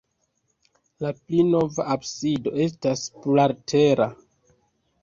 [1.05, 4.11] La pli nova absido estas plurlatera.